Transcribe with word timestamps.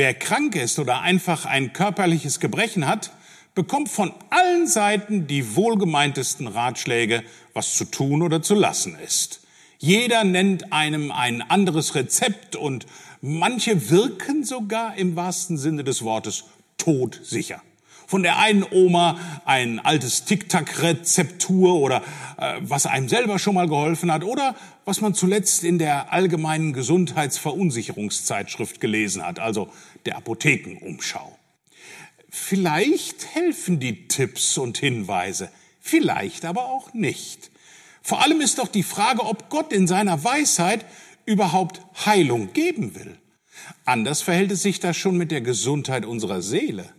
Wer 0.00 0.14
krank 0.14 0.56
ist 0.56 0.78
oder 0.78 1.02
einfach 1.02 1.44
ein 1.44 1.74
körperliches 1.74 2.40
Gebrechen 2.40 2.86
hat, 2.86 3.10
bekommt 3.54 3.90
von 3.90 4.14
allen 4.30 4.66
Seiten 4.66 5.26
die 5.26 5.56
wohlgemeintesten 5.56 6.46
Ratschläge, 6.46 7.22
was 7.52 7.74
zu 7.76 7.84
tun 7.84 8.22
oder 8.22 8.40
zu 8.40 8.54
lassen 8.54 8.96
ist. 9.04 9.42
Jeder 9.76 10.24
nennt 10.24 10.72
einem 10.72 11.12
ein 11.12 11.42
anderes 11.42 11.94
Rezept 11.94 12.56
und 12.56 12.86
manche 13.20 13.90
wirken 13.90 14.42
sogar 14.42 14.96
im 14.96 15.16
wahrsten 15.16 15.58
Sinne 15.58 15.84
des 15.84 16.02
Wortes 16.02 16.44
todsicher. 16.78 17.60
Von 18.10 18.24
der 18.24 18.40
einen 18.40 18.66
Oma 18.68 19.16
ein 19.44 19.78
altes 19.78 20.24
Tic-Tac-Rezeptur 20.24 21.76
oder 21.76 22.02
äh, 22.38 22.56
was 22.58 22.86
einem 22.86 23.08
selber 23.08 23.38
schon 23.38 23.54
mal 23.54 23.68
geholfen 23.68 24.10
hat 24.10 24.24
oder 24.24 24.56
was 24.84 25.00
man 25.00 25.14
zuletzt 25.14 25.62
in 25.62 25.78
der 25.78 26.12
allgemeinen 26.12 26.72
Gesundheitsverunsicherungszeitschrift 26.72 28.80
gelesen 28.80 29.24
hat, 29.24 29.38
also 29.38 29.68
der 30.06 30.16
Apothekenumschau. 30.16 31.38
Vielleicht 32.28 33.32
helfen 33.32 33.78
die 33.78 34.08
Tipps 34.08 34.58
und 34.58 34.78
Hinweise, 34.78 35.48
vielleicht 35.78 36.44
aber 36.44 36.64
auch 36.64 36.92
nicht. 36.92 37.52
Vor 38.02 38.24
allem 38.24 38.40
ist 38.40 38.58
doch 38.58 38.66
die 38.66 38.82
Frage, 38.82 39.24
ob 39.24 39.50
Gott 39.50 39.72
in 39.72 39.86
seiner 39.86 40.24
Weisheit 40.24 40.84
überhaupt 41.26 41.80
Heilung 42.04 42.52
geben 42.54 42.96
will. 42.96 43.16
Anders 43.84 44.20
verhält 44.20 44.50
es 44.50 44.62
sich 44.62 44.80
da 44.80 44.94
schon 44.94 45.16
mit 45.16 45.30
der 45.30 45.42
Gesundheit 45.42 46.04
unserer 46.04 46.42
Seele. 46.42 46.92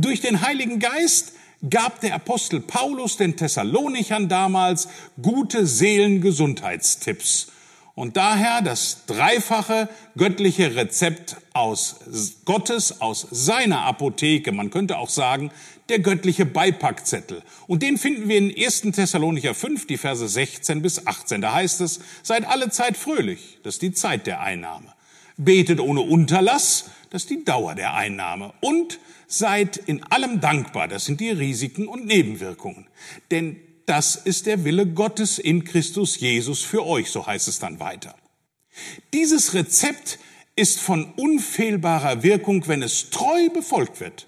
Durch 0.00 0.20
den 0.20 0.42
Heiligen 0.42 0.78
Geist 0.78 1.32
gab 1.68 2.00
der 2.00 2.14
Apostel 2.14 2.60
Paulus 2.60 3.16
den 3.16 3.36
Thessalonichern 3.36 4.28
damals 4.28 4.86
gute 5.20 5.66
Seelengesundheitstipps. 5.66 7.48
Und 7.96 8.16
daher 8.16 8.62
das 8.62 9.06
dreifache 9.08 9.88
göttliche 10.16 10.76
Rezept 10.76 11.36
aus 11.52 11.96
Gottes, 12.44 13.00
aus 13.00 13.26
seiner 13.32 13.80
Apotheke. 13.86 14.52
Man 14.52 14.70
könnte 14.70 14.98
auch 14.98 15.08
sagen, 15.08 15.50
der 15.88 15.98
göttliche 15.98 16.46
Beipackzettel. 16.46 17.42
Und 17.66 17.82
den 17.82 17.98
finden 17.98 18.28
wir 18.28 18.38
in 18.38 18.54
1. 18.56 18.82
Thessalonicher 18.92 19.52
5, 19.52 19.88
die 19.88 19.96
Verse 19.96 20.28
16 20.28 20.80
bis 20.80 21.08
18. 21.08 21.40
Da 21.40 21.54
heißt 21.54 21.80
es, 21.80 21.98
seid 22.22 22.46
alle 22.46 22.70
Zeit 22.70 22.96
fröhlich. 22.96 23.58
Das 23.64 23.74
ist 23.74 23.82
die 23.82 23.92
Zeit 23.92 24.28
der 24.28 24.42
Einnahme. 24.42 24.94
Betet 25.36 25.80
ohne 25.80 26.02
Unterlass. 26.02 26.84
Das 27.10 27.22
ist 27.22 27.30
die 27.30 27.44
Dauer 27.44 27.74
der 27.74 27.94
Einnahme. 27.94 28.52
Und 28.60 28.98
Seid 29.30 29.76
in 29.76 30.02
allem 30.04 30.40
dankbar. 30.40 30.88
Das 30.88 31.04
sind 31.04 31.20
die 31.20 31.28
Risiken 31.28 31.86
und 31.86 32.06
Nebenwirkungen. 32.06 32.86
Denn 33.30 33.60
das 33.84 34.16
ist 34.16 34.46
der 34.46 34.64
Wille 34.64 34.86
Gottes 34.86 35.38
in 35.38 35.64
Christus 35.64 36.18
Jesus 36.18 36.62
für 36.62 36.86
euch, 36.86 37.10
so 37.10 37.26
heißt 37.26 37.46
es 37.46 37.58
dann 37.58 37.78
weiter. 37.78 38.14
Dieses 39.12 39.52
Rezept 39.52 40.18
ist 40.56 40.80
von 40.80 41.12
unfehlbarer 41.12 42.22
Wirkung, 42.22 42.66
wenn 42.68 42.82
es 42.82 43.10
treu 43.10 43.50
befolgt 43.50 44.00
wird. 44.00 44.26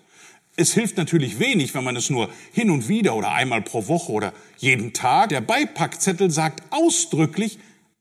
Es 0.57 0.75
hilft 0.75 0.99
natürlich 0.99 1.39
wenig, 1.39 1.75
wenn 1.75 1.85
man 1.85 1.97
es 1.97 2.11
nur 2.11 2.29
hin 2.53 2.69
und 2.69 2.89
wieder 2.89 3.17
oder 3.17 3.33
einmal 3.33 3.63
pro 3.63 3.89
Woche 3.89 4.13
oder 4.13 4.35
jeden 4.59 4.93
Tag. 4.93 5.31
Der 5.31 5.41
Beipackzettel 5.41 6.31
sagt 6.31 6.63
ausdrücklich 6.71 7.59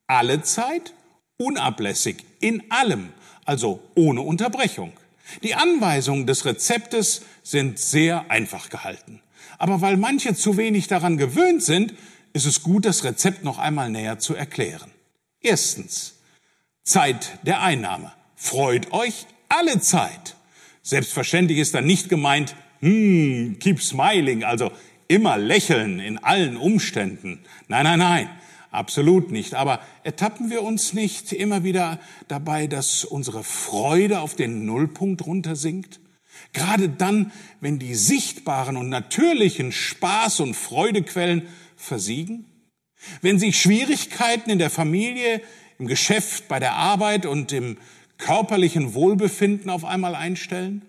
alle 0.07 0.41
Zeit, 0.41 0.93
unablässig, 1.37 2.25
in 2.41 2.69
allem, 2.69 3.13
also 3.49 3.81
ohne 3.95 4.21
Unterbrechung. 4.21 4.93
Die 5.41 5.55
Anweisungen 5.55 6.27
des 6.27 6.45
Rezeptes 6.45 7.23
sind 7.41 7.79
sehr 7.79 8.29
einfach 8.29 8.69
gehalten. 8.69 9.21
Aber 9.57 9.81
weil 9.81 9.97
manche 9.97 10.35
zu 10.35 10.55
wenig 10.55 10.87
daran 10.87 11.17
gewöhnt 11.17 11.63
sind, 11.63 11.95
ist 12.31 12.45
es 12.45 12.61
gut, 12.61 12.85
das 12.85 13.03
Rezept 13.03 13.43
noch 13.43 13.57
einmal 13.57 13.89
näher 13.89 14.19
zu 14.19 14.35
erklären. 14.35 14.91
Erstens, 15.41 16.19
Zeit 16.83 17.39
der 17.41 17.63
Einnahme. 17.63 18.11
Freut 18.35 18.93
euch 18.93 19.25
alle 19.49 19.79
Zeit. 19.79 20.35
Selbstverständlich 20.83 21.57
ist 21.57 21.73
da 21.73 21.81
nicht 21.81 22.07
gemeint, 22.07 22.55
hmm, 22.81 23.57
keep 23.57 23.81
smiling, 23.81 24.43
also 24.43 24.71
immer 25.07 25.39
lächeln 25.39 25.99
in 25.99 26.19
allen 26.19 26.55
Umständen. 26.55 27.39
Nein, 27.67 27.83
nein, 27.85 27.99
nein. 27.99 28.29
Absolut 28.71 29.31
nicht. 29.31 29.55
Aber 29.55 29.81
ertappen 30.03 30.49
wir 30.49 30.61
uns 30.61 30.93
nicht 30.93 31.33
immer 31.33 31.63
wieder 31.63 31.99
dabei, 32.27 32.67
dass 32.67 33.03
unsere 33.03 33.43
Freude 33.43 34.19
auf 34.21 34.35
den 34.35 34.65
Nullpunkt 34.65 35.25
runtersinkt? 35.25 35.99
Gerade 36.53 36.89
dann, 36.89 37.31
wenn 37.61 37.79
die 37.79 37.95
sichtbaren 37.95 38.77
und 38.77 38.89
natürlichen 38.89 39.71
Spaß- 39.71 40.41
und 40.41 40.53
Freudequellen 40.55 41.47
versiegen? 41.75 42.45
Wenn 43.21 43.39
sich 43.39 43.59
Schwierigkeiten 43.59 44.49
in 44.49 44.59
der 44.59 44.69
Familie, 44.69 45.41
im 45.79 45.87
Geschäft, 45.87 46.47
bei 46.47 46.59
der 46.59 46.73
Arbeit 46.73 47.25
und 47.25 47.51
im 47.51 47.77
körperlichen 48.17 48.93
Wohlbefinden 48.93 49.69
auf 49.69 49.85
einmal 49.85 50.13
einstellen? 50.13 50.85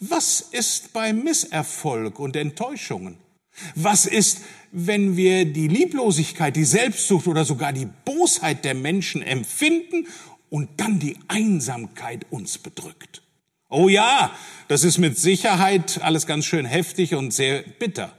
Was 0.00 0.40
ist 0.40 0.92
bei 0.92 1.12
Misserfolg 1.12 2.18
und 2.18 2.36
Enttäuschungen? 2.36 3.16
Was 3.74 4.06
ist, 4.06 4.42
wenn 4.72 5.16
wir 5.16 5.44
die 5.44 5.68
Lieblosigkeit, 5.68 6.56
die 6.56 6.64
Selbstsucht 6.64 7.26
oder 7.26 7.44
sogar 7.44 7.72
die 7.72 7.88
Bosheit 8.04 8.64
der 8.64 8.74
Menschen 8.74 9.22
empfinden 9.22 10.06
und 10.50 10.68
dann 10.76 10.98
die 10.98 11.16
Einsamkeit 11.28 12.26
uns 12.30 12.58
bedrückt? 12.58 13.22
Oh 13.68 13.88
ja, 13.88 14.32
das 14.68 14.84
ist 14.84 14.98
mit 14.98 15.18
Sicherheit 15.18 16.00
alles 16.02 16.26
ganz 16.26 16.44
schön 16.44 16.66
heftig 16.66 17.14
und 17.14 17.32
sehr 17.32 17.62
bitter. 17.62 18.12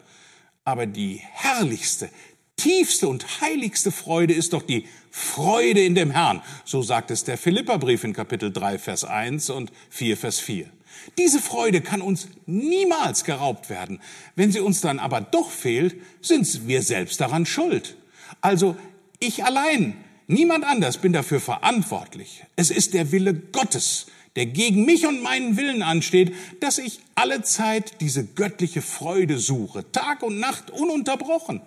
Aber 0.66 0.86
die 0.86 1.22
herrlichste, 1.32 2.10
tiefste 2.58 3.08
und 3.08 3.42
heiligste 3.42 3.92
Freude 3.92 4.34
ist 4.34 4.54
doch 4.54 4.62
die 4.62 4.86
Freude 5.10 5.84
in 5.84 5.96
dem 5.96 6.12
Herrn. 6.12 6.42
So 6.66 6.82
sagt 6.82 7.12
es 7.12 7.24
der 7.24 7.38
Philipperbrief 7.38 8.04
in 8.04 8.14
Kapitel 8.14 8.52
3, 8.52 8.78
Vers 8.78 9.06
1 9.06 9.50
und 9.52 9.72
4, 9.90 10.18
Vers 10.18 10.40
4. 10.40 10.70
Diese 11.18 11.40
Freude 11.40 11.82
kann 11.82 12.02
uns 12.02 12.28
niemals 12.46 13.24
geraubt 13.24 13.70
werden. 13.70 14.02
Wenn 14.36 14.52
sie 14.52 14.60
uns 14.60 14.82
dann 14.82 15.00
aber 15.00 15.22
doch 15.22 15.50
fehlt, 15.50 15.96
sind 16.22 16.68
wir 16.68 16.82
selbst 16.82 17.20
daran 17.22 17.46
schuld. 17.46 17.98
Also 18.42 18.76
ich 19.20 19.44
allein, 19.44 19.96
niemand 20.28 20.66
anders 20.66 20.98
bin 20.98 21.14
dafür 21.14 21.40
verantwortlich. 21.40 22.44
Es 22.56 22.70
ist 22.70 22.94
der 22.94 23.12
Wille 23.12 23.34
Gottes, 23.34 24.08
der 24.36 24.46
gegen 24.46 24.86
mich 24.86 25.08
und 25.08 25.24
meinen 25.24 25.58
Willen 25.58 25.82
ansteht, 25.82 26.34
dass 26.60 26.78
ich 26.78 27.00
alle 27.16 27.42
Zeit 27.42 28.02
diese 28.02 28.24
göttliche 28.24 28.84
Freude 28.84 29.40
suche, 29.40 29.92
Tag 29.92 30.22
und 30.22 30.40
Nacht 30.40 30.70
ununterbrochen. 30.70 31.62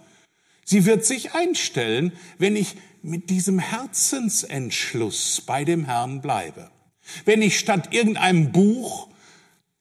Sie 0.64 0.84
wird 0.84 1.04
sich 1.04 1.34
einstellen, 1.34 2.12
wenn 2.38 2.54
ich 2.54 2.76
mit 3.02 3.28
diesem 3.28 3.58
Herzensentschluss 3.58 5.42
bei 5.44 5.64
dem 5.64 5.84
Herrn 5.84 6.20
bleibe. 6.20 6.70
Wenn 7.24 7.42
ich 7.42 7.58
statt 7.58 7.92
irgendeinem 7.92 8.52
Buch 8.52 9.08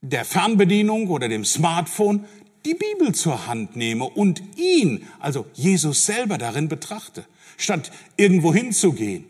der 0.01 0.25
Fernbedienung 0.25 1.09
oder 1.09 1.27
dem 1.27 1.45
Smartphone 1.45 2.25
die 2.65 2.75
Bibel 2.75 3.13
zur 3.13 3.47
Hand 3.47 3.75
nehme 3.75 4.05
und 4.05 4.41
ihn, 4.57 5.07
also 5.19 5.45
Jesus 5.53 6.05
selber 6.05 6.37
darin 6.37 6.67
betrachte, 6.67 7.25
statt 7.57 7.91
irgendwo 8.17 8.53
hinzugehen, 8.53 9.25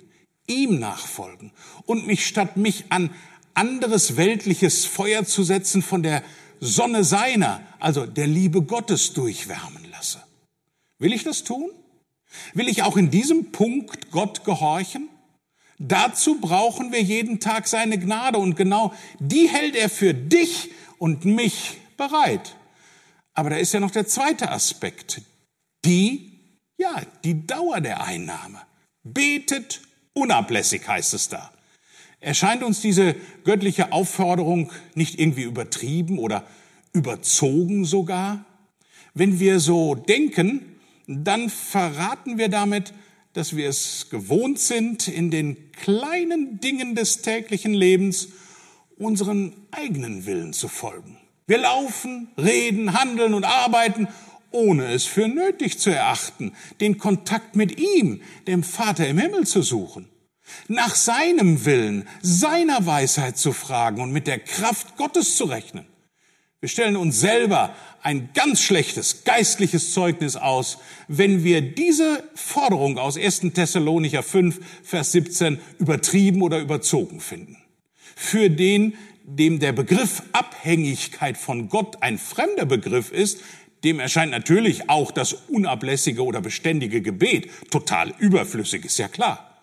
ihm 0.48 0.80
nachfolgen 0.80 1.52
und 1.86 2.08
mich 2.08 2.26
statt 2.26 2.58
mich 2.58 2.86
an 2.90 3.12
anderes 3.54 4.18
weltliches 4.18 4.86
Feuer 4.86 5.26
zu 5.26 5.44
setzen 5.44 5.82
von 5.82 6.02
der 6.04 6.24
Sonne 6.60 7.04
seiner, 7.04 7.62
also 7.80 8.06
der 8.06 8.28
Liebe 8.28 8.62
Gottes 8.62 9.14
durchwärmen 9.14 9.86
lasse. 9.92 10.24
Will 10.98 11.14
ich 11.14 11.24
das 11.24 11.44
tun? 11.44 11.70
Will 12.54 12.68
ich 12.68 12.84
auch 12.84 12.98
in 12.98 13.10
diesem 13.10 13.52
Punkt 13.52 14.12
Gott 14.12 14.44
gehorchen? 14.44 15.10
Dazu 15.80 16.42
brauchen 16.42 16.92
wir 16.92 17.02
jeden 17.02 17.40
Tag 17.40 17.68
seine 17.68 17.98
Gnade 17.98 18.38
und 18.38 18.56
genau 18.56 18.94
die 19.20 19.48
hält 19.48 19.78
er 19.78 19.90
für 19.90 20.14
dich 20.14 20.72
und 20.98 21.24
mich 21.24 21.78
bereit. 21.96 22.56
Aber 23.34 23.50
da 23.50 23.56
ist 23.56 23.74
ja 23.74 23.80
noch 23.80 23.92
der 23.92 24.06
zweite 24.06 24.52
Aspekt. 24.52 25.22
Die, 25.86 26.34
ja, 26.78 27.02
die 27.24 27.48
Dauer 27.48 27.80
der 27.80 28.04
Einnahme. 28.04 28.62
Betet 29.04 29.82
unablässig 30.14 30.86
heißt 30.86 31.14
es 31.14 31.30
da. 31.30 31.50
Erscheint 32.20 32.64
uns 32.64 32.82
diese 32.82 33.16
göttliche 33.46 33.94
Aufforderung 33.94 34.74
nicht 34.94 35.18
irgendwie 35.18 35.44
übertrieben 35.44 36.20
oder 36.20 36.46
überzogen 36.92 37.86
sogar? 37.86 38.44
Wenn 39.14 39.40
wir 39.40 39.62
so 39.62 39.96
denken, 39.96 40.76
dann 41.08 41.50
verraten 41.50 42.38
wir 42.38 42.50
damit, 42.50 42.94
dass 43.40 43.56
wir 43.56 43.70
es 43.70 44.08
gewohnt 44.10 44.60
sind, 44.60 45.08
in 45.08 45.32
den 45.32 45.72
kleinen 45.72 46.60
Dingen 46.60 46.94
des 46.94 47.22
täglichen 47.22 47.74
Lebens 47.74 48.28
unseren 48.98 49.54
eigenen 49.72 50.26
Willen 50.26 50.52
zu 50.52 50.68
folgen. 50.68 51.18
Wir 51.48 51.60
laufen, 51.60 52.28
reden, 52.38 53.00
handeln 53.00 53.34
und 53.34 53.46
arbeiten, 53.46 54.10
ohne 54.52 54.92
es 54.92 55.06
für 55.06 55.30
nötig 55.30 55.80
zu 55.80 55.90
erachten, 55.90 56.52
den 56.82 56.98
Kontakt 56.98 57.56
mit 57.56 57.80
ihm, 57.80 58.22
dem 58.46 58.62
Vater 58.62 59.08
im 59.08 59.18
Himmel 59.18 59.48
zu 59.48 59.62
suchen, 59.62 60.10
nach 60.68 60.96
seinem 60.96 61.64
Willen, 61.64 62.10
seiner 62.22 62.86
Weisheit 62.86 63.38
zu 63.38 63.54
fragen 63.54 64.02
und 64.02 64.12
mit 64.12 64.28
der 64.28 64.40
Kraft 64.40 64.98
Gottes 64.98 65.38
zu 65.38 65.46
rechnen. 65.46 65.86
Wir 66.62 66.68
stellen 66.68 66.98
uns 66.98 67.22
selber 67.22 67.74
ein 68.02 68.32
ganz 68.34 68.62
schlechtes 68.62 69.24
geistliches 69.24 69.94
Zeugnis 69.94 70.36
aus, 70.36 70.78
wenn 71.08 71.46
wir 71.46 71.62
diese 71.62 72.22
Forderung 72.36 72.98
aus 72.98 73.18
1. 73.18 73.54
Thessalonicher 73.54 74.24
5, 74.24 74.60
Vers 74.84 75.14
17 75.14 75.60
übertrieben 75.80 76.42
oder 76.42 76.60
überzogen 76.60 77.22
finden. 77.22 77.58
Für 78.14 78.50
den, 78.50 78.96
dem 79.24 79.60
der 79.60 79.72
Begriff 79.72 80.22
Abhängigkeit 80.34 81.38
von 81.38 81.70
Gott 81.70 82.04
ein 82.04 82.18
fremder 82.18 82.66
Begriff 82.66 83.14
ist, 83.14 83.40
dem 83.86 84.02
erscheint 84.02 84.32
natürlich 84.32 84.90
auch 84.90 85.12
das 85.12 85.32
unablässige 85.48 86.26
oder 86.26 86.42
beständige 86.42 87.02
Gebet 87.02 87.50
total 87.72 88.14
überflüssig, 88.20 88.84
ist 88.84 88.98
ja 88.98 89.08
klar. 89.08 89.62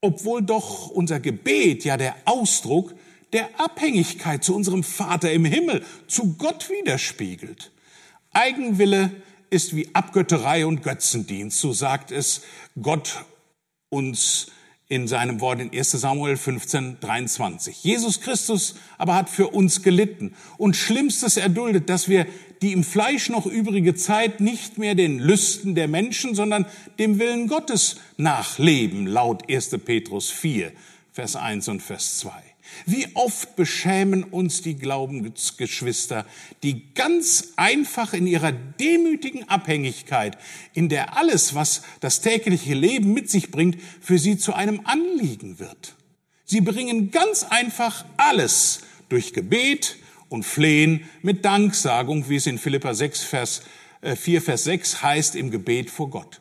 Obwohl 0.00 0.42
doch 0.42 0.90
unser 0.90 1.20
Gebet 1.20 1.84
ja 1.84 1.96
der 1.96 2.16
Ausdruck 2.24 2.92
der 3.32 3.60
Abhängigkeit 3.60 4.42
zu 4.42 4.54
unserem 4.54 4.82
Vater 4.82 5.32
im 5.32 5.44
Himmel, 5.44 5.84
zu 6.06 6.34
Gott 6.34 6.70
widerspiegelt. 6.70 7.70
Eigenwille 8.32 9.10
ist 9.50 9.74
wie 9.74 9.94
Abgötterei 9.94 10.66
und 10.66 10.82
Götzendienst, 10.82 11.60
so 11.60 11.72
sagt 11.72 12.10
es 12.10 12.42
Gott 12.80 13.24
uns 13.88 14.48
in 14.88 15.06
seinem 15.06 15.40
Wort 15.40 15.60
in 15.60 15.70
1 15.70 15.90
Samuel 15.90 16.36
15, 16.36 16.98
23. 17.00 17.84
Jesus 17.84 18.20
Christus 18.20 18.74
aber 18.96 19.14
hat 19.14 19.28
für 19.28 19.48
uns 19.48 19.82
gelitten 19.82 20.34
und 20.56 20.76
Schlimmstes 20.76 21.36
erduldet, 21.36 21.90
dass 21.90 22.08
wir 22.08 22.26
die 22.62 22.72
im 22.72 22.84
Fleisch 22.84 23.28
noch 23.28 23.46
übrige 23.46 23.94
Zeit 23.94 24.40
nicht 24.40 24.78
mehr 24.78 24.94
den 24.94 25.18
Lüsten 25.18 25.74
der 25.74 25.88
Menschen, 25.88 26.34
sondern 26.34 26.66
dem 26.98 27.18
Willen 27.18 27.48
Gottes 27.48 27.96
nachleben, 28.16 29.06
laut 29.06 29.50
1. 29.50 29.76
Petrus 29.84 30.30
4, 30.30 30.72
Vers 31.12 31.36
1 31.36 31.68
und 31.68 31.82
Vers 31.82 32.18
2. 32.18 32.32
Wie 32.86 33.08
oft 33.14 33.56
beschämen 33.56 34.24
uns 34.24 34.62
die 34.62 34.76
Glaubensgeschwister, 34.76 36.26
die 36.62 36.94
ganz 36.94 37.52
einfach 37.56 38.12
in 38.14 38.26
ihrer 38.26 38.52
demütigen 38.52 39.48
Abhängigkeit, 39.48 40.38
in 40.74 40.88
der 40.88 41.16
alles, 41.16 41.54
was 41.54 41.82
das 42.00 42.20
tägliche 42.20 42.74
Leben 42.74 43.12
mit 43.12 43.30
sich 43.30 43.50
bringt, 43.50 43.78
für 44.00 44.18
sie 44.18 44.38
zu 44.38 44.54
einem 44.54 44.82
Anliegen 44.84 45.58
wird. 45.58 45.94
Sie 46.44 46.60
bringen 46.60 47.10
ganz 47.10 47.44
einfach 47.44 48.04
alles 48.16 48.80
durch 49.08 49.32
Gebet 49.32 49.96
und 50.28 50.44
Flehen 50.44 51.08
mit 51.22 51.44
Danksagung, 51.44 52.28
wie 52.28 52.36
es 52.36 52.46
in 52.46 52.58
Philippa 52.58 52.94
6, 52.94 53.22
Vers 53.22 53.62
4, 54.02 54.38
äh, 54.38 54.40
Vers 54.40 54.64
6 54.64 55.02
heißt, 55.02 55.36
im 55.36 55.50
Gebet 55.50 55.90
vor 55.90 56.10
Gott. 56.10 56.40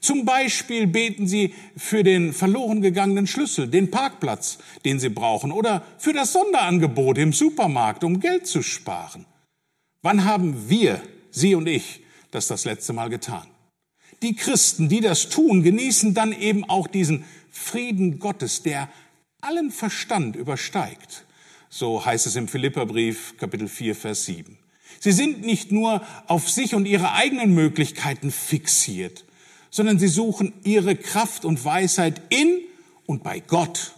Zum 0.00 0.24
Beispiel 0.24 0.86
beten 0.86 1.26
Sie 1.26 1.54
für 1.76 2.02
den 2.02 2.32
verloren 2.32 2.82
gegangenen 2.82 3.26
Schlüssel, 3.26 3.68
den 3.68 3.90
Parkplatz, 3.90 4.58
den 4.84 5.00
Sie 5.00 5.08
brauchen, 5.08 5.52
oder 5.52 5.84
für 5.98 6.12
das 6.12 6.32
Sonderangebot 6.32 7.18
im 7.18 7.32
Supermarkt, 7.32 8.04
um 8.04 8.20
Geld 8.20 8.46
zu 8.46 8.62
sparen. 8.62 9.26
Wann 10.02 10.24
haben 10.24 10.68
wir, 10.68 11.02
Sie 11.30 11.54
und 11.54 11.66
ich, 11.66 12.02
das 12.30 12.46
das 12.46 12.64
letzte 12.64 12.92
Mal 12.92 13.10
getan? 13.10 13.46
Die 14.22 14.34
Christen, 14.34 14.88
die 14.88 15.00
das 15.00 15.28
tun, 15.28 15.62
genießen 15.62 16.14
dann 16.14 16.32
eben 16.32 16.68
auch 16.68 16.86
diesen 16.86 17.24
Frieden 17.50 18.18
Gottes, 18.18 18.62
der 18.62 18.88
allen 19.40 19.70
Verstand 19.70 20.36
übersteigt. 20.36 21.24
So 21.70 22.04
heißt 22.04 22.26
es 22.26 22.36
im 22.36 22.48
Philipperbrief 22.48 23.36
Kapitel 23.36 23.68
4, 23.68 23.94
Vers 23.94 24.24
7. 24.24 24.58
Sie 25.00 25.12
sind 25.12 25.42
nicht 25.42 25.70
nur 25.70 26.02
auf 26.26 26.50
sich 26.50 26.74
und 26.74 26.86
ihre 26.86 27.12
eigenen 27.12 27.54
Möglichkeiten 27.54 28.30
fixiert, 28.32 29.24
sondern 29.70 29.98
sie 29.98 30.08
suchen 30.08 30.52
ihre 30.64 30.96
Kraft 30.96 31.44
und 31.44 31.64
Weisheit 31.64 32.20
in 32.30 32.60
und 33.06 33.22
bei 33.22 33.40
Gott. 33.40 33.94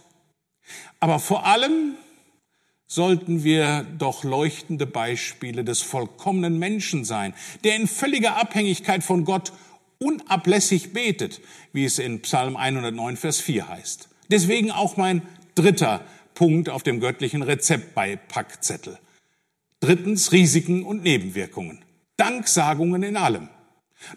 Aber 0.99 1.19
vor 1.19 1.45
allem 1.45 1.95
sollten 2.87 3.43
wir 3.43 3.85
doch 3.97 4.23
leuchtende 4.23 4.85
Beispiele 4.85 5.63
des 5.63 5.81
vollkommenen 5.81 6.59
Menschen 6.59 7.05
sein, 7.05 7.33
der 7.63 7.77
in 7.77 7.87
völliger 7.87 8.37
Abhängigkeit 8.37 9.03
von 9.03 9.23
Gott 9.23 9.53
unablässig 9.97 10.93
betet, 10.93 11.41
wie 11.73 11.85
es 11.85 11.99
in 11.99 12.21
Psalm 12.21 12.57
109, 12.57 13.17
Vers 13.17 13.39
4 13.39 13.69
heißt. 13.69 14.09
Deswegen 14.29 14.71
auch 14.71 14.97
mein 14.97 15.21
dritter 15.55 16.03
Punkt 16.33 16.69
auf 16.69 16.83
dem 16.83 16.99
göttlichen 16.99 17.43
Rezept 17.43 17.93
bei 17.95 18.15
Packzettel. 18.15 18.97
Drittens 19.79 20.31
Risiken 20.31 20.83
und 20.83 21.03
Nebenwirkungen. 21.03 21.83
Danksagungen 22.17 23.03
in 23.03 23.17
allem. 23.17 23.49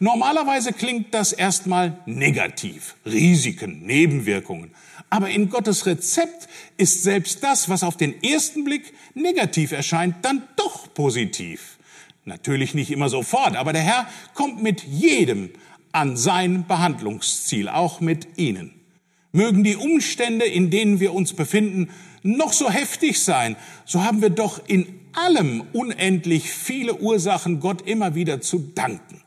Normalerweise 0.00 0.72
klingt 0.72 1.14
das 1.14 1.32
erstmal 1.32 1.98
negativ. 2.06 2.96
Risiken, 3.06 3.84
Nebenwirkungen. 3.84 4.72
Aber 5.10 5.30
in 5.30 5.50
Gottes 5.50 5.86
Rezept 5.86 6.48
ist 6.76 7.02
selbst 7.02 7.42
das, 7.44 7.68
was 7.68 7.84
auf 7.84 7.96
den 7.96 8.22
ersten 8.22 8.64
Blick 8.64 8.92
negativ 9.14 9.72
erscheint, 9.72 10.16
dann 10.22 10.42
doch 10.56 10.92
positiv. 10.94 11.78
Natürlich 12.24 12.74
nicht 12.74 12.90
immer 12.90 13.08
sofort, 13.08 13.56
aber 13.56 13.72
der 13.72 13.82
Herr 13.82 14.08
kommt 14.34 14.62
mit 14.62 14.82
jedem 14.84 15.50
an 15.92 16.16
sein 16.16 16.66
Behandlungsziel, 16.66 17.68
auch 17.68 18.00
mit 18.00 18.38
Ihnen. 18.38 18.72
Mögen 19.32 19.62
die 19.62 19.76
Umstände, 19.76 20.44
in 20.44 20.70
denen 20.70 21.00
wir 21.00 21.12
uns 21.12 21.34
befinden, 21.34 21.90
noch 22.22 22.52
so 22.52 22.70
heftig 22.70 23.22
sein, 23.22 23.56
so 23.84 24.02
haben 24.02 24.22
wir 24.22 24.30
doch 24.30 24.66
in 24.66 24.86
allem 25.12 25.64
unendlich 25.72 26.50
viele 26.50 26.94
Ursachen, 26.96 27.60
Gott 27.60 27.86
immer 27.86 28.14
wieder 28.14 28.40
zu 28.40 28.58
danken. 28.58 29.23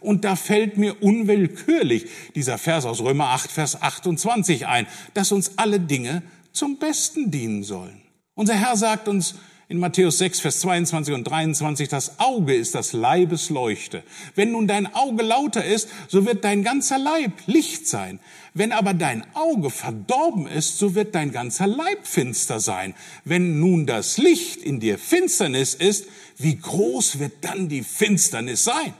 Und 0.00 0.24
da 0.24 0.36
fällt 0.36 0.76
mir 0.76 1.02
unwillkürlich 1.02 2.06
dieser 2.34 2.58
Vers 2.58 2.84
aus 2.84 3.00
Römer 3.00 3.28
8, 3.28 3.50
Vers 3.50 3.82
28 3.82 4.66
ein, 4.66 4.86
dass 5.14 5.32
uns 5.32 5.52
alle 5.56 5.80
Dinge 5.80 6.22
zum 6.52 6.78
Besten 6.78 7.30
dienen 7.30 7.62
sollen. 7.62 8.02
Unser 8.34 8.54
Herr 8.54 8.76
sagt 8.76 9.08
uns 9.08 9.34
in 9.70 9.78
Matthäus 9.78 10.16
6, 10.16 10.40
Vers 10.40 10.60
22 10.60 11.12
und 11.12 11.24
23, 11.24 11.88
das 11.88 12.18
Auge 12.20 12.54
ist 12.54 12.74
das 12.74 12.94
Leibes 12.94 13.50
Leuchte. 13.50 14.02
Wenn 14.34 14.52
nun 14.52 14.66
dein 14.66 14.94
Auge 14.94 15.22
lauter 15.22 15.62
ist, 15.62 15.90
so 16.08 16.24
wird 16.24 16.42
dein 16.42 16.62
ganzer 16.62 16.98
Leib 16.98 17.32
Licht 17.46 17.86
sein. 17.86 18.18
Wenn 18.54 18.72
aber 18.72 18.94
dein 18.94 19.24
Auge 19.34 19.68
verdorben 19.68 20.46
ist, 20.46 20.78
so 20.78 20.94
wird 20.94 21.14
dein 21.14 21.32
ganzer 21.32 21.66
Leib 21.66 22.06
finster 22.06 22.60
sein. 22.60 22.94
Wenn 23.24 23.60
nun 23.60 23.84
das 23.84 24.16
Licht 24.16 24.62
in 24.62 24.80
dir 24.80 24.98
Finsternis 24.98 25.74
ist, 25.74 26.06
wie 26.38 26.56
groß 26.56 27.18
wird 27.18 27.32
dann 27.42 27.68
die 27.68 27.82
Finsternis 27.82 28.64
sein? 28.64 28.94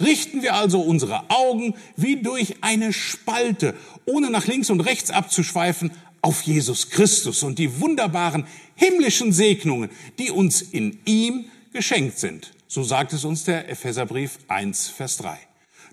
Richten 0.00 0.42
wir 0.42 0.54
also 0.54 0.80
unsere 0.80 1.30
Augen 1.30 1.74
wie 1.96 2.16
durch 2.16 2.56
eine 2.62 2.92
Spalte, 2.92 3.74
ohne 4.04 4.30
nach 4.30 4.46
links 4.46 4.70
und 4.70 4.80
rechts 4.80 5.10
abzuschweifen, 5.10 5.90
auf 6.22 6.42
Jesus 6.42 6.90
Christus 6.90 7.42
und 7.42 7.58
die 7.58 7.80
wunderbaren 7.80 8.46
himmlischen 8.74 9.32
Segnungen, 9.32 9.90
die 10.18 10.30
uns 10.30 10.62
in 10.62 10.98
ihm 11.04 11.46
geschenkt 11.72 12.18
sind. 12.18 12.52
So 12.66 12.82
sagt 12.82 13.12
es 13.12 13.24
uns 13.24 13.44
der 13.44 13.68
Epheserbrief 13.70 14.38
1, 14.48 14.88
Vers 14.88 15.18
3. 15.18 15.38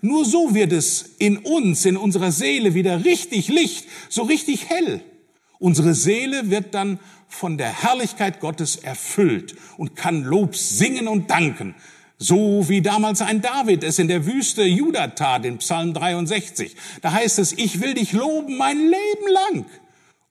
Nur 0.02 0.24
so 0.24 0.54
wird 0.54 0.72
es 0.72 1.10
in 1.18 1.38
uns, 1.38 1.84
in 1.84 1.96
unserer 1.96 2.32
Seele 2.32 2.74
wieder 2.74 3.04
richtig 3.04 3.48
Licht, 3.48 3.86
so 4.08 4.22
richtig 4.22 4.68
hell. 4.68 5.00
Unsere 5.58 5.94
Seele 5.94 6.50
wird 6.50 6.74
dann 6.74 6.98
von 7.28 7.56
der 7.56 7.82
Herrlichkeit 7.82 8.40
Gottes 8.40 8.76
erfüllt 8.76 9.56
und 9.78 9.96
kann 9.96 10.22
Lob 10.22 10.54
singen 10.54 11.08
und 11.08 11.30
danken, 11.30 11.74
so 12.18 12.68
wie 12.68 12.80
damals 12.80 13.20
ein 13.20 13.42
David 13.42 13.84
es 13.84 13.98
in 13.98 14.08
der 14.08 14.24
Wüste 14.26 14.64
Juda 14.64 15.08
tat, 15.08 15.44
in 15.44 15.58
Psalm 15.58 15.92
63. 15.92 16.74
Da 17.02 17.12
heißt 17.12 17.38
es, 17.38 17.52
ich 17.52 17.80
will 17.80 17.94
dich 17.94 18.12
loben 18.12 18.56
mein 18.56 18.78
Leben 18.78 19.32
lang. 19.32 19.66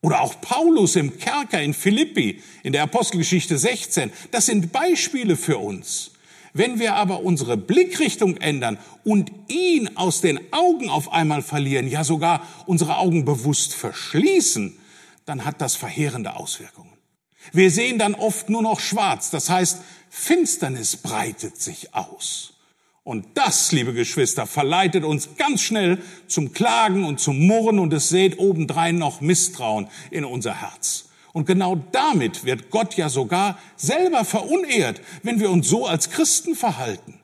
Oder 0.02 0.22
auch 0.22 0.40
Paulus 0.42 0.96
im 0.96 1.18
Kerker 1.18 1.62
in 1.62 1.74
Philippi, 1.74 2.42
in 2.64 2.74
der 2.74 2.84
Apostelgeschichte 2.84 3.58
16. 3.58 4.12
Das 4.32 4.48
sind 4.48 4.72
Beispiele 4.72 5.36
für 5.36 5.58
uns. 5.58 6.12
Wenn 6.54 6.80
wir 6.80 6.96
aber 6.96 7.22
unsere 7.22 7.58
Blickrichtung 7.58 8.38
ändern 8.38 8.78
und 9.04 9.32
ihn 9.50 9.90
aus 9.98 10.22
den 10.22 10.40
Augen 10.54 10.90
auf 10.90 11.12
einmal 11.12 11.42
verlieren, 11.42 11.88
ja 11.88 12.04
sogar 12.04 12.48
unsere 12.66 12.98
Augen 12.98 13.26
bewusst 13.26 13.74
verschließen, 13.74 14.78
dann 15.26 15.44
hat 15.44 15.60
das 15.60 15.76
verheerende 15.76 16.36
Auswirkungen. 16.36 16.95
Wir 17.52 17.72
sehen 17.72 18.00
dann 18.00 18.16
oft 18.16 18.50
nur 18.50 18.62
noch 18.62 18.80
schwarz, 18.80 19.30
das 19.30 19.50
heißt, 19.50 19.82
Finsternis 20.10 20.98
breitet 20.98 21.62
sich 21.62 21.94
aus. 21.94 22.54
Und 23.04 23.26
das, 23.36 23.72
liebe 23.72 23.94
Geschwister, 23.94 24.48
verleitet 24.48 25.04
uns 25.04 25.36
ganz 25.38 25.62
schnell 25.62 26.00
zum 26.28 26.54
Klagen 26.54 27.04
und 27.04 27.20
zum 27.20 27.46
Murren 27.46 27.78
und 27.78 27.94
es 27.94 28.10
seht 28.10 28.40
obendrein 28.40 28.98
noch 28.98 29.22
Misstrauen 29.22 29.88
in 30.10 30.26
unser 30.26 30.60
Herz. 30.60 31.10
Und 31.32 31.46
genau 31.46 31.76
damit 31.92 32.46
wird 32.46 32.72
Gott 32.72 32.96
ja 32.96 33.10
sogar 33.10 33.60
selber 33.76 34.26
verunehrt, 34.26 35.02
wenn 35.22 35.40
wir 35.40 35.52
uns 35.52 35.68
so 35.68 35.86
als 35.86 36.10
Christen 36.10 36.56
verhalten. 36.56 37.20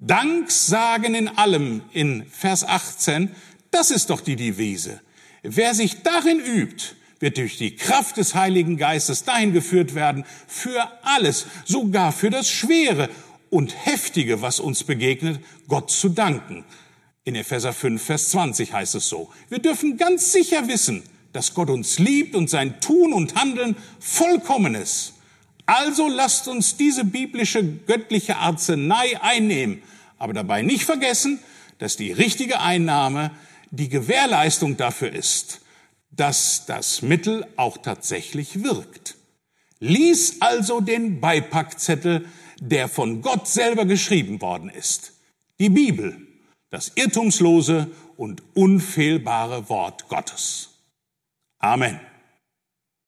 Dank 0.00 0.50
sagen 0.50 1.14
in 1.14 1.28
allem 1.28 1.82
in 1.92 2.26
Vers 2.26 2.64
18, 2.64 3.30
das 3.70 3.90
ist 3.90 4.10
doch 4.10 4.20
die 4.20 4.36
Devise. 4.36 5.00
Wer 5.42 5.74
sich 5.74 6.02
darin 6.02 6.40
übt, 6.40 6.96
wird 7.24 7.38
durch 7.38 7.56
die 7.56 7.74
Kraft 7.74 8.18
des 8.18 8.34
Heiligen 8.34 8.76
Geistes 8.76 9.24
dahin 9.24 9.54
geführt 9.54 9.94
werden, 9.94 10.26
für 10.46 10.86
alles, 11.02 11.46
sogar 11.64 12.12
für 12.12 12.28
das 12.28 12.50
Schwere 12.50 13.08
und 13.48 13.74
Heftige, 13.86 14.42
was 14.42 14.60
uns 14.60 14.84
begegnet, 14.84 15.40
Gott 15.66 15.90
zu 15.90 16.10
danken. 16.10 16.64
In 17.24 17.34
Epheser 17.34 17.72
5, 17.72 18.02
Vers 18.02 18.28
20 18.28 18.74
heißt 18.74 18.94
es 18.96 19.08
so. 19.08 19.30
Wir 19.48 19.58
dürfen 19.58 19.96
ganz 19.96 20.32
sicher 20.32 20.68
wissen, 20.68 21.02
dass 21.32 21.54
Gott 21.54 21.70
uns 21.70 21.98
liebt 21.98 22.36
und 22.36 22.50
sein 22.50 22.78
Tun 22.82 23.14
und 23.14 23.34
Handeln 23.36 23.74
vollkommen 24.00 24.74
ist. 24.74 25.14
Also 25.64 26.08
lasst 26.08 26.46
uns 26.46 26.76
diese 26.76 27.06
biblische 27.06 27.64
göttliche 27.64 28.36
Arznei 28.36 29.18
einnehmen, 29.22 29.82
aber 30.18 30.34
dabei 30.34 30.60
nicht 30.60 30.84
vergessen, 30.84 31.38
dass 31.78 31.96
die 31.96 32.12
richtige 32.12 32.60
Einnahme 32.60 33.30
die 33.70 33.88
Gewährleistung 33.88 34.76
dafür 34.76 35.10
ist, 35.10 35.62
dass 36.16 36.66
das 36.66 37.02
Mittel 37.02 37.46
auch 37.56 37.78
tatsächlich 37.78 38.62
wirkt. 38.62 39.16
Lies 39.80 40.40
also 40.40 40.80
den 40.80 41.20
Beipackzettel, 41.20 42.26
der 42.60 42.88
von 42.88 43.20
Gott 43.22 43.48
selber 43.48 43.84
geschrieben 43.84 44.40
worden 44.40 44.70
ist. 44.70 45.12
Die 45.58 45.68
Bibel, 45.68 46.26
das 46.70 46.92
irrtumslose 46.94 47.90
und 48.16 48.42
unfehlbare 48.54 49.68
Wort 49.68 50.08
Gottes. 50.08 50.70
Amen. 51.58 52.00